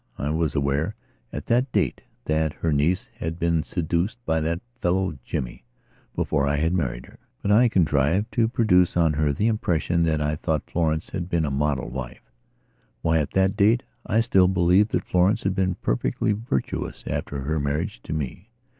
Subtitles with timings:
[0.17, 0.95] I was aware,
[1.31, 5.63] at that date, that her niece had been seduced by that fellow Jimmy
[6.15, 10.37] before I had married herbut I contrived to produce on her the impression that I
[10.37, 12.31] thought Florence had been a model wife.
[13.03, 17.59] Why, at that date I still believed that Florence had been perfectly virtuous after her
[17.59, 18.49] marriage to me.